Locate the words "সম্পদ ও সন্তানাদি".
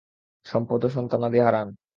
0.45-1.39